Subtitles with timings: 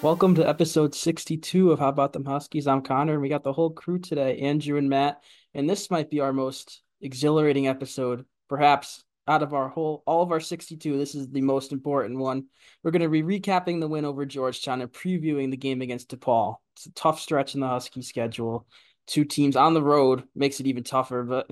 [0.00, 2.68] Welcome to episode 62 of How About Them Huskies.
[2.68, 5.24] I'm Connor, and we got the whole crew today, Andrew and Matt.
[5.54, 10.30] And this might be our most exhilarating episode, perhaps out of our whole all of
[10.30, 10.96] our 62.
[10.96, 12.44] This is the most important one.
[12.84, 16.58] We're going to be recapping the win over Georgetown and previewing the game against DePaul.
[16.76, 18.68] It's a tough stretch in the Husky schedule.
[19.08, 21.50] Two teams on the road makes it even tougher, but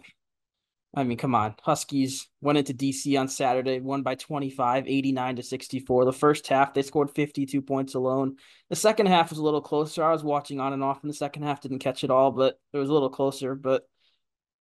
[0.94, 1.54] I mean, come on.
[1.62, 6.04] Huskies went into DC on Saturday, won by 25, 89 to 64.
[6.06, 8.36] The first half, they scored 52 points alone.
[8.70, 10.02] The second half was a little closer.
[10.02, 12.58] I was watching on and off in the second half, didn't catch it all, but
[12.72, 13.54] it was a little closer.
[13.54, 13.86] But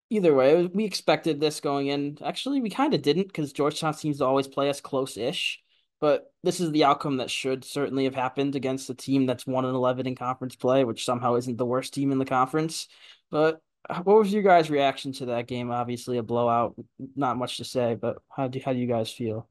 [0.09, 2.17] either way, we expected this going in.
[2.23, 5.59] Actually, we kind of didn't because Georgetown seems to always play us close ish.
[5.99, 9.65] But this is the outcome that should certainly have happened against a team that's 1
[9.65, 12.87] and 11 in conference play, which somehow isn't the worst team in the conference.
[13.31, 13.61] But
[14.03, 15.71] what was your guys' reaction to that game?
[15.71, 16.75] Obviously, a blowout.
[17.15, 19.49] Not much to say, but how do how do you guys feel?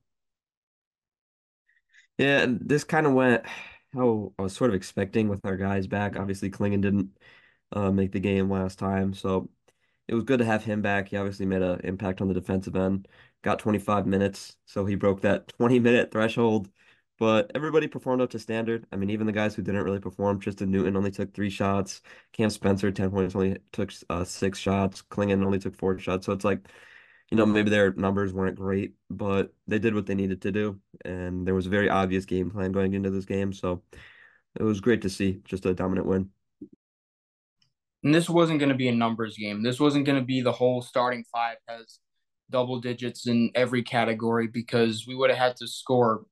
[2.19, 3.45] Yeah, this kind of went
[3.95, 6.17] how I was sort of expecting with our guys back.
[6.17, 7.19] Obviously, Clingan didn't
[7.73, 9.51] uh, make the game last time, so
[10.09, 11.09] it was good to have him back.
[11.09, 13.09] He obviously made an impact on the defensive end.
[13.43, 16.69] Got 25 minutes, so he broke that 20 minute threshold.
[17.19, 18.87] But everybody performed up to standard.
[18.91, 22.01] I mean, even the guys who didn't really perform, Tristen Newton only took three shots.
[22.33, 25.03] Cam Spencer, 10 points, only took uh, six shots.
[25.03, 26.27] Clingan only took four shots.
[26.27, 26.67] So it's like,
[27.31, 30.81] you know, maybe their numbers weren't great, but they did what they needed to do.
[31.05, 33.53] And there was a very obvious game plan going into this game.
[33.53, 33.83] So
[34.59, 36.31] it was great to see just a dominant win.
[38.05, 39.63] And this wasn't going to be a numbers game.
[39.63, 42.01] This wasn't going to be the whole starting five has
[42.51, 46.25] double digits in every category because we would have had to score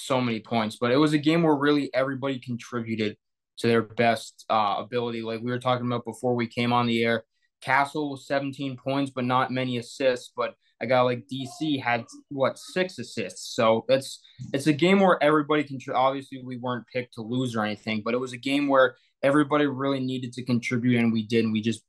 [0.00, 3.16] so many points, but it was a game where really everybody contributed
[3.58, 5.22] to their best uh, ability.
[5.22, 7.24] Like we were talking about before we came on the air,
[7.60, 10.32] Castle was 17 points, but not many assists.
[10.34, 13.54] But a guy like DC had what six assists.
[13.54, 14.20] So it's
[14.52, 15.78] it's a game where everybody can.
[15.94, 19.66] Obviously, we weren't picked to lose or anything, but it was a game where everybody
[19.66, 21.44] really needed to contribute, and we did.
[21.44, 21.82] And we just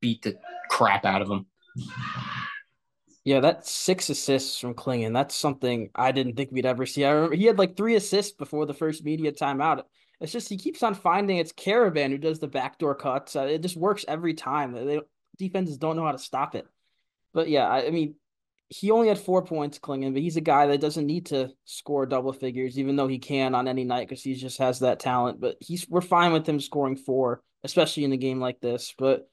[0.00, 0.36] beat the
[0.68, 1.46] crap out of them.
[3.24, 7.04] Yeah, that six assists from Clingan, that's something I didn't think we'd ever see.
[7.04, 9.84] I remember he had like three assists before the first media timeout.
[10.20, 13.36] It's just he keeps on finding it's Karaban who does the backdoor cuts.
[13.36, 14.72] Uh, it just works every time.
[14.72, 15.00] They,
[15.36, 16.66] defenses don't know how to stop it.
[17.32, 18.16] But yeah, I, I mean,
[18.68, 22.06] he only had four points, Clingan, but he's a guy that doesn't need to score
[22.06, 25.40] double figures, even though he can on any night because he just has that talent.
[25.40, 28.94] But he's we're fine with him scoring four, especially in a game like this.
[28.98, 29.28] But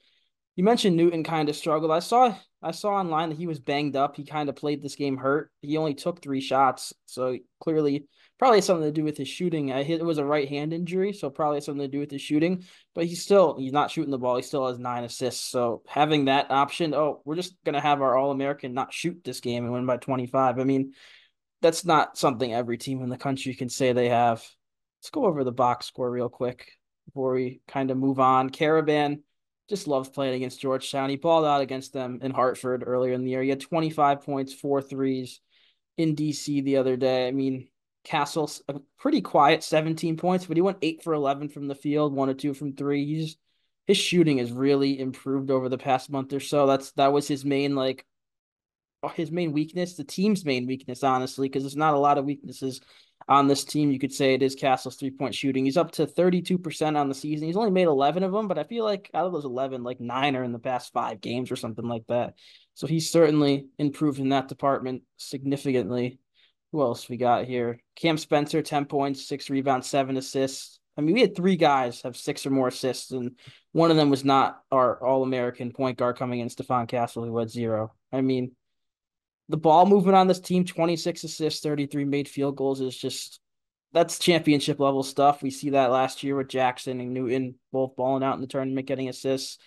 [0.60, 1.90] you mentioned Newton kind of struggled.
[1.90, 4.14] I saw I saw online that he was banged up.
[4.14, 5.50] He kind of played this game hurt.
[5.62, 8.04] He only took three shots, so clearly
[8.38, 9.72] probably something to do with his shooting.
[9.72, 12.10] Uh, I hit it was a right hand injury, so probably something to do with
[12.10, 12.66] his shooting.
[12.94, 14.36] But he's still he's not shooting the ball.
[14.36, 15.50] He still has nine assists.
[15.50, 19.40] So having that option, oh, we're just gonna have our All American not shoot this
[19.40, 20.58] game and win by twenty five.
[20.58, 20.92] I mean,
[21.62, 24.46] that's not something every team in the country can say they have.
[24.98, 26.70] Let's go over the box score real quick
[27.06, 28.50] before we kind of move on.
[28.50, 29.22] Karaban
[29.70, 31.08] just loves playing against Georgetown.
[31.08, 33.42] He balled out against them in Hartford earlier in the year.
[33.42, 35.40] He had 25 points, four threes
[35.96, 37.28] in DC the other day.
[37.28, 37.68] I mean,
[38.04, 42.14] Castle's a pretty quiet 17 points, but he went eight for 11 from the field,
[42.14, 43.06] one or two from three.
[43.06, 43.36] He's
[43.86, 46.66] his shooting has really improved over the past month or so.
[46.66, 48.04] That's that was his main like
[49.02, 52.24] uh, his main weakness, the team's main weakness, honestly, because there's not a lot of
[52.24, 52.80] weaknesses
[53.30, 53.92] on this team.
[53.92, 55.64] You could say it is Castle's three point shooting.
[55.64, 57.46] He's up to 32% on the season.
[57.46, 60.00] He's only made 11 of them, but I feel like out of those 11, like
[60.00, 62.34] nine are in the past five games or something like that.
[62.74, 66.18] So he's certainly improved in that department significantly.
[66.72, 67.80] Who else we got here?
[67.96, 70.80] Cam Spencer, 10 points, six rebounds, seven assists.
[70.96, 73.36] I mean, we had three guys have six or more assists, and
[73.72, 77.38] one of them was not our All American point guard coming in, Stephon Castle, who
[77.38, 77.92] had zero.
[78.12, 78.52] I mean,
[79.50, 83.40] the ball movement on this team 26 assists 33 made field goals is just
[83.92, 85.42] that's championship level stuff.
[85.42, 88.86] We see that last year with jackson and newton both balling out in the tournament
[88.86, 89.58] getting assists.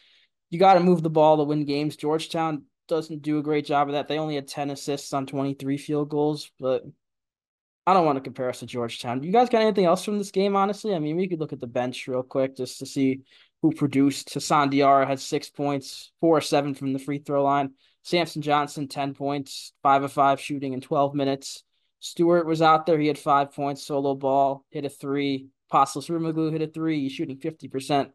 [0.50, 1.98] You got to move the ball to win games.
[1.98, 4.08] Georgetown doesn't do a great job of that.
[4.08, 6.84] They only had 10 assists on 23 field goals but
[7.86, 9.22] i don't want to compare us to georgetown.
[9.22, 10.96] You guys got anything else from this game honestly?
[10.96, 13.24] I mean we could look at the bench real quick just to see
[13.62, 14.34] who produced.
[14.34, 17.74] Hassan Diarra had six points four or seven from the free throw line
[18.04, 21.64] Samson Johnson, 10 points, five of five shooting in 12 minutes.
[22.00, 23.00] Stewart was out there.
[23.00, 25.48] He had five points, solo ball, hit a three.
[25.72, 27.02] Apostolos Roumoglou hit a three.
[27.02, 28.12] He's shooting 50%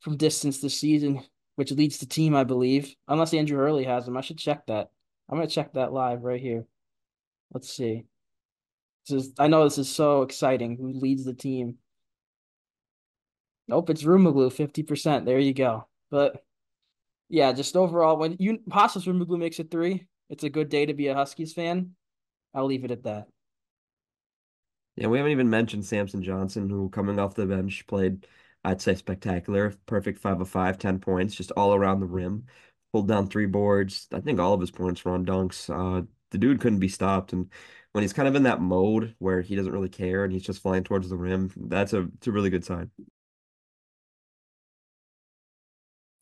[0.00, 1.22] from distance this season,
[1.54, 2.94] which leads the team, I believe.
[3.06, 4.16] Unless Andrew Hurley has him.
[4.16, 4.90] I should check that.
[5.28, 6.66] I'm going to check that live right here.
[7.52, 8.04] Let's see.
[9.06, 10.76] This is, I know this is so exciting.
[10.76, 11.76] Who leads the team?
[13.68, 15.24] Nope, it's Rumaglu, 50%.
[15.24, 15.86] There you go.
[16.10, 16.42] But
[17.28, 20.94] yeah, just overall, when you Passos Roumoglou makes it three, it's a good day to
[20.94, 21.92] be a Huskies fan.
[22.54, 23.26] I'll leave it at that.
[24.96, 28.26] Yeah, we haven't even mentioned Samson Johnson, who coming off the bench played,
[28.64, 29.74] I'd say, spectacular.
[29.84, 32.46] Perfect five of five, 10 points, just all around the rim.
[32.92, 34.08] Pulled down three boards.
[34.12, 35.68] I think all of his points were on dunks.
[35.68, 37.32] Uh, the dude couldn't be stopped.
[37.34, 37.50] And
[37.92, 40.62] when he's kind of in that mode where he doesn't really care and he's just
[40.62, 42.90] flying towards the rim, that's a, it's a really good sign.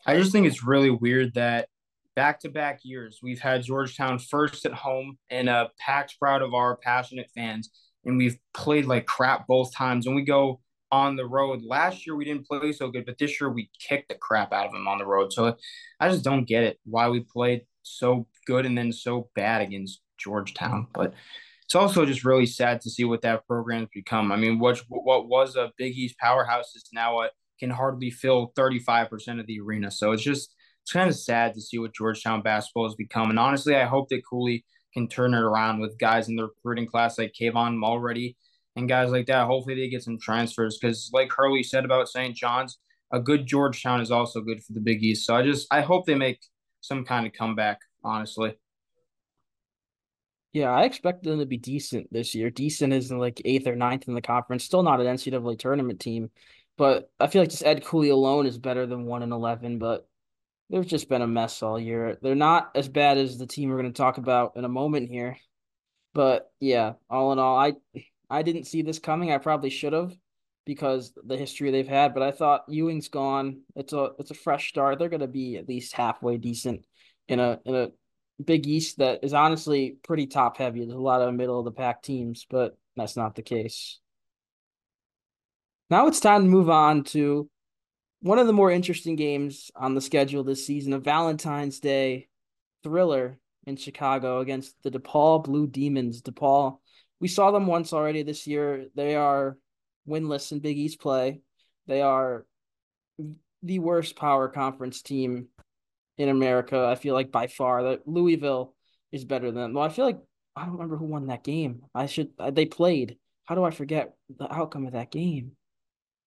[0.06, 1.68] I just think it's really weird that
[2.16, 6.54] back to back years we've had Georgetown first at home and a packed crowd of
[6.54, 7.70] our passionate fans,
[8.04, 10.06] and we've played like crap both times.
[10.06, 10.60] And we go
[10.92, 11.62] on the road.
[11.64, 14.66] Last year we didn't play so good, but this year we kicked the crap out
[14.66, 15.32] of them on the road.
[15.32, 15.56] So
[15.98, 20.00] I just don't get it why we played so good and then so bad against
[20.18, 20.86] Georgetown.
[20.94, 21.14] But
[21.64, 24.30] it's also just really sad to see what that program's become.
[24.30, 28.52] I mean, what what was a Big East powerhouse is now a can hardly fill
[28.56, 29.90] 35% of the arena.
[29.90, 33.30] So it's just it's kind of sad to see what Georgetown basketball has become.
[33.30, 36.86] And honestly, I hope that Cooley can turn it around with guys in the recruiting
[36.86, 38.36] class like Kayvon Mulready
[38.76, 39.46] and guys like that.
[39.46, 42.36] Hopefully they get some transfers because like Hurley said about St.
[42.36, 42.78] John's,
[43.12, 45.26] a good Georgetown is also good for the Big East.
[45.26, 46.40] So I just I hope they make
[46.80, 48.54] some kind of comeback, honestly.
[50.52, 52.48] Yeah, I expect them to be decent this year.
[52.48, 54.64] Decent is like eighth or ninth in the conference.
[54.64, 56.30] Still not an NCAA tournament team,
[56.76, 59.78] but I feel like just Ed Cooley alone is better than one and eleven.
[59.78, 60.06] But
[60.70, 62.18] they've just been a mess all year.
[62.20, 65.08] They're not as bad as the team we're going to talk about in a moment
[65.08, 65.36] here.
[66.14, 67.74] But yeah, all in all, I
[68.30, 69.32] I didn't see this coming.
[69.32, 70.14] I probably should have
[70.66, 72.14] because the history they've had.
[72.14, 73.62] But I thought Ewing's gone.
[73.76, 74.98] It's a it's a fresh start.
[74.98, 76.84] They're going to be at least halfway decent
[77.28, 77.88] in a in a
[78.42, 80.80] Big East that is honestly pretty top heavy.
[80.80, 84.00] There's a lot of middle of the pack teams, but that's not the case.
[85.90, 87.48] Now it's time to move on to
[88.20, 92.28] one of the more interesting games on the schedule this season, a Valentine's Day
[92.82, 96.22] thriller in Chicago against the DePaul Blue Demons.
[96.22, 96.78] DePaul,
[97.20, 98.86] we saw them once already this year.
[98.94, 99.58] They are
[100.08, 101.42] winless in Big East play.
[101.86, 102.46] They are
[103.62, 105.48] the worst power conference team
[106.16, 106.86] in America.
[106.86, 108.74] I feel like by far that Louisville
[109.12, 109.74] is better than them.
[109.74, 110.20] Well, I feel like
[110.56, 111.82] I don't remember who won that game.
[111.94, 113.18] I should they played.
[113.44, 115.52] How do I forget the outcome of that game?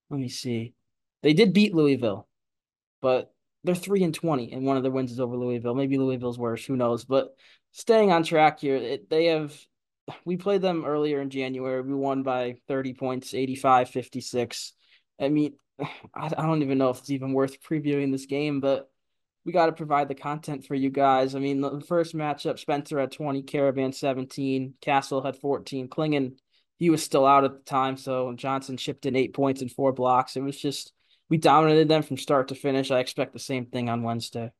[0.09, 0.73] Let me see.
[1.23, 2.27] They did beat Louisville,
[3.01, 3.33] but
[3.63, 5.75] they're three and twenty, and one of their wins is over Louisville.
[5.75, 6.65] Maybe Louisville's worse.
[6.65, 7.05] Who knows?
[7.05, 7.35] But
[7.71, 9.53] staying on track here, it, they have.
[10.23, 11.81] We played them earlier in January.
[11.81, 14.73] We won by 30 points, 85 56.
[15.19, 18.89] I mean, I, I don't even know if it's even worth previewing this game, but
[19.47, 21.33] we got to provide the content for you guys.
[21.33, 26.35] I mean, the first matchup, Spencer had 20, Karaban 17, Castle had 14, Clingan,
[26.77, 27.97] he was still out at the time.
[27.97, 30.35] So Johnson chipped in eight points and four blocks.
[30.35, 30.93] It was just,
[31.29, 32.91] we dominated them from start to finish.
[32.91, 34.51] I expect the same thing on Wednesday.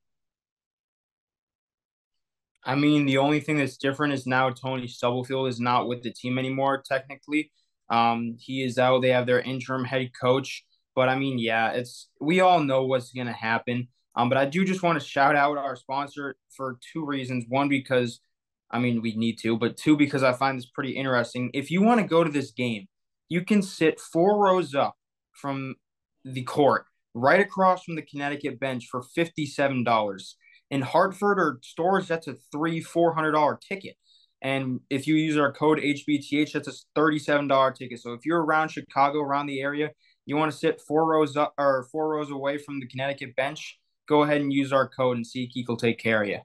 [2.63, 6.11] I mean, the only thing that's different is now Tony Stubblefield is not with the
[6.11, 7.51] team anymore, technically.
[7.89, 9.01] Um, he is out.
[9.01, 10.65] They have their interim head coach.
[10.93, 13.87] But I mean, yeah, it's we all know what's gonna happen.
[14.15, 17.45] Um, but I do just want to shout out our sponsor for two reasons.
[17.47, 18.19] One, because
[18.69, 21.51] I mean, we need to, but two, because I find this pretty interesting.
[21.53, 22.87] If you want to go to this game,
[23.29, 24.95] you can sit four rows up
[25.33, 25.75] from
[26.23, 30.33] the court, right across from the Connecticut bench for $57.
[30.69, 33.95] In Hartford or Storrs, that's a three, $400 ticket.
[34.41, 37.99] And if you use our code HBTH, that's a $37 ticket.
[37.99, 39.92] So if you're around Chicago, around the area,
[40.25, 43.80] you want to sit four rows up or four rows away from the Connecticut bench,
[44.07, 46.39] go ahead and use our code and see SeatGeek will take care of you.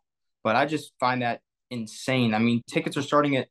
[0.45, 1.41] But I just find that
[1.73, 2.35] insane.
[2.35, 3.49] I mean, tickets are starting at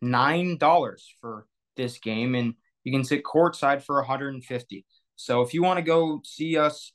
[0.00, 1.46] nine dollars for
[1.76, 4.86] this game, and you can sit courtside for 150.
[5.16, 6.92] So if you want to go see us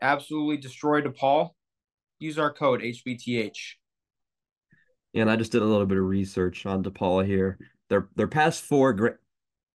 [0.00, 1.50] absolutely destroy DePaul,
[2.18, 3.58] use our code HBTH.
[5.14, 7.58] And I just did a little bit of research on DePaul here.
[7.90, 9.18] Their their past four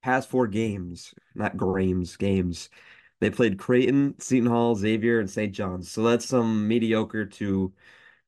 [0.02, 2.70] past four games, not games, games
[3.22, 5.52] they played Creighton, Seton Hall, Xavier, and St.
[5.52, 5.88] John's.
[5.88, 7.72] So that's some mediocre to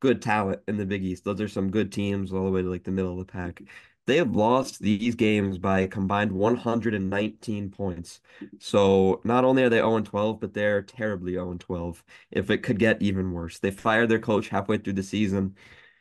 [0.05, 1.25] good talent in the Big East.
[1.25, 3.63] Those are some good teams all the way to like the middle of the pack.
[4.07, 8.21] They have lost these games by combined 119 points.
[8.59, 12.05] So not only are they 0 12, but they're terribly 0 12.
[12.31, 15.57] If it could get even worse, they fired their coach halfway through the season.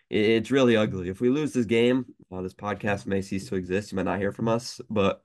[0.09, 1.07] It's really ugly.
[1.07, 3.93] If we lose this game, uh, this podcast may cease to exist.
[3.93, 5.23] You might not hear from us, but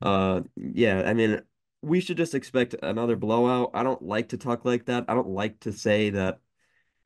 [0.00, 1.42] uh, yeah, I mean,
[1.82, 3.72] we should just expect another blowout.
[3.74, 5.04] I don't like to talk like that.
[5.06, 6.40] I don't like to say that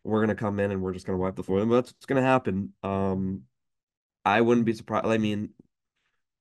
[0.04, 1.64] we're gonna come in and we're just gonna wipe the floor.
[1.66, 2.73] But that's what's gonna happen.
[2.83, 3.42] Um,
[4.25, 5.07] I wouldn't be surprised.
[5.07, 5.50] I mean,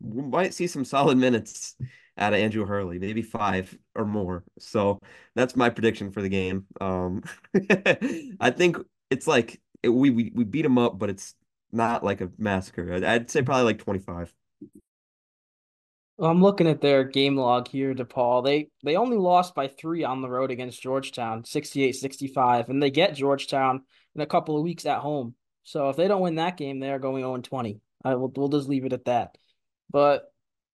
[0.02, 1.76] we might see some solid minutes
[2.18, 4.44] out of Andrew Hurley, maybe five or more.
[4.60, 5.00] So
[5.36, 6.66] that's my prediction for the game.
[6.82, 7.24] Um,
[8.40, 8.78] I think
[9.10, 11.36] it's like it, we, we we beat him up, but it's
[11.72, 12.94] not like a massacre.
[13.06, 14.34] I'd say probably like twenty five.
[16.20, 18.44] Well, I'm looking at their game log here, DePaul.
[18.44, 23.16] They they only lost by three on the road against Georgetown, 68-65, and they get
[23.16, 23.84] Georgetown
[24.16, 25.36] in a couple of weeks at home.
[25.64, 27.80] So if they don't win that game, they are going 0-20.
[28.04, 29.38] I will we'll just leave it at that.
[29.90, 30.24] But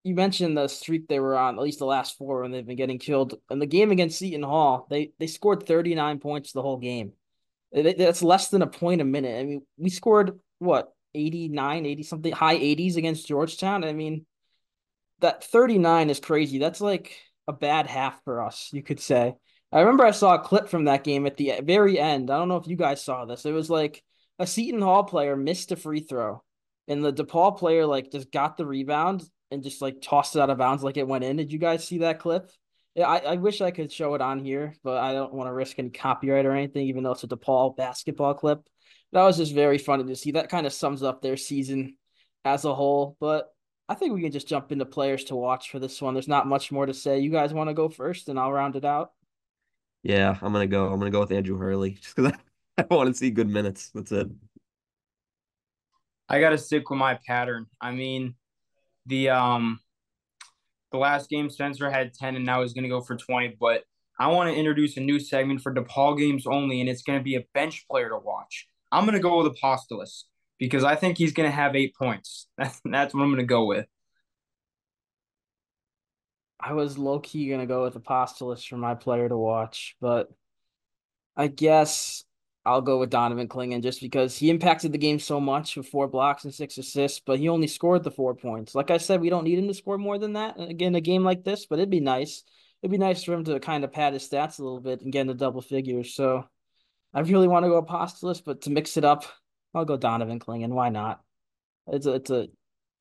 [0.02, 2.76] you mentioned the streak they were on, at least the last four, when they've been
[2.76, 3.34] getting killed.
[3.50, 7.12] In the game against Seton Hall, they they scored 39 points the whole game.
[7.70, 9.38] That's less than a point a minute.
[9.38, 13.84] I mean, we scored what 89, 80 something, high 80s against Georgetown.
[13.84, 14.24] I mean,
[15.20, 16.58] that 39 is crazy.
[16.58, 17.16] That's like
[17.46, 19.34] a bad half for us, you could say.
[19.72, 22.30] I remember I saw a clip from that game at the very end.
[22.30, 23.44] I don't know if you guys saw this.
[23.44, 24.02] It was like
[24.38, 26.42] a Seton Hall player missed a free throw,
[26.86, 30.50] and the DePaul player like just got the rebound and just like tossed it out
[30.50, 31.36] of bounds like it went in.
[31.36, 32.50] Did you guys see that clip?
[32.94, 35.52] Yeah, I, I wish I could show it on here, but I don't want to
[35.52, 38.60] risk any copyright or anything, even though it's a DePaul basketball clip.
[39.12, 40.32] That was just very funny to see.
[40.32, 41.96] That kind of sums up their season
[42.44, 43.16] as a whole.
[43.20, 43.53] But
[43.88, 46.14] I think we can just jump into players to watch for this one.
[46.14, 47.18] There's not much more to say.
[47.18, 49.12] You guys want to go first, and I'll round it out.
[50.02, 50.90] Yeah, I'm gonna go.
[50.90, 52.32] I'm gonna go with Andrew Hurley just because
[52.78, 53.90] I, I want to see good minutes.
[53.94, 54.28] That's it.
[56.28, 57.66] I gotta stick with my pattern.
[57.80, 58.34] I mean,
[59.06, 59.80] the um,
[60.90, 63.54] the last game Spencer had ten, and now he's gonna go for twenty.
[63.58, 63.84] But
[64.18, 67.34] I want to introduce a new segment for DePaul games only, and it's gonna be
[67.36, 68.66] a bench player to watch.
[68.92, 70.24] I'm gonna go with Apostolos
[70.58, 72.48] because I think he's going to have eight points.
[72.58, 73.86] That's, that's what I'm going to go with.
[76.60, 80.30] I was low key going to go with Apostolos for my player to watch, but
[81.36, 82.24] I guess
[82.64, 86.08] I'll go with Donovan Clingan just because he impacted the game so much with four
[86.08, 88.74] blocks and six assists, but he only scored the four points.
[88.74, 91.00] Like I said, we don't need him to score more than that uh, again a
[91.00, 92.42] game like this, but it'd be nice.
[92.82, 95.12] It'd be nice for him to kind of pad his stats a little bit and
[95.12, 96.14] get into double figures.
[96.14, 96.46] So
[97.12, 99.24] I really want to go Apostolos, but to mix it up,
[99.74, 100.70] I'll go Donovan Clingan.
[100.70, 101.20] Why not?
[101.86, 102.48] It's a, it's a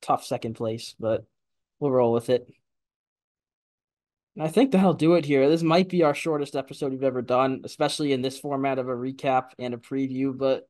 [0.02, 1.24] tough second place, but
[1.78, 2.48] we'll roll with it.
[4.38, 5.48] I think that'll do it here.
[5.48, 8.94] This might be our shortest episode we've ever done, especially in this format of a
[8.94, 10.36] recap and a preview.
[10.36, 10.68] But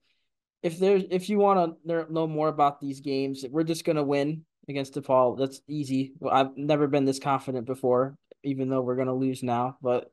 [0.62, 4.44] if there's if you want to know more about these games, we're just gonna win
[4.68, 5.38] against DePaul.
[5.38, 6.12] That's easy.
[6.30, 9.78] I've never been this confident before, even though we're gonna lose now.
[9.80, 10.12] But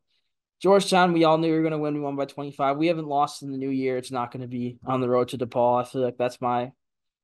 [0.61, 1.95] Georgetown, we all knew we were going to win.
[1.95, 2.77] We won by 25.
[2.77, 3.97] We haven't lost in the new year.
[3.97, 5.81] It's not going to be on the road to DePaul.
[5.81, 6.71] I feel like that's my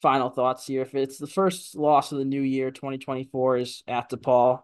[0.02, 0.82] final thoughts here.
[0.82, 4.62] If it's the first loss of the new year, 2024 is at DePaul.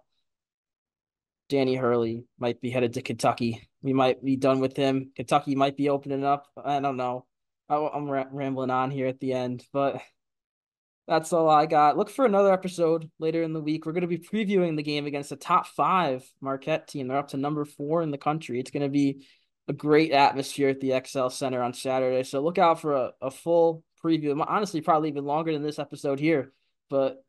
[1.50, 3.68] Danny Hurley might be headed to Kentucky.
[3.84, 5.12] We might be done with him.
[5.16, 6.48] Kentucky might be opening up.
[6.58, 7.26] I don't know.
[7.70, 10.02] I'm rambling on here at the end, but
[11.08, 11.98] that's all I got.
[11.98, 13.86] Look for another episode later in the week.
[13.86, 17.08] We're going to be previewing the game against the top five Marquette team.
[17.08, 18.60] They're up to number four in the country.
[18.60, 19.26] It's going to be
[19.68, 22.24] a great atmosphere at the XL Center on Saturday.
[22.24, 24.44] So look out for a, a full preview.
[24.48, 26.54] Honestly, probably even longer than this episode here.
[26.90, 27.24] But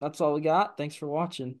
[0.00, 0.76] that's all we got.
[0.76, 1.60] Thanks for watching.